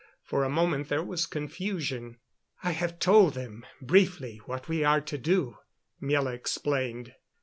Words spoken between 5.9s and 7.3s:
Miela explained.